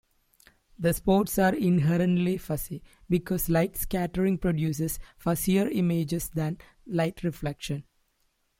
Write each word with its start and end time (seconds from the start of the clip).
The 0.79 0.93
spots 0.95 1.37
are 1.37 1.53
inherently 1.53 2.35
fuzzy 2.39 2.81
because 3.07 3.49
light 3.49 3.77
scattering 3.77 4.39
produces 4.39 4.97
fuzzier 5.23 5.69
images 5.71 6.27
than 6.29 6.57
light 6.87 7.23
reflection. 7.23 7.83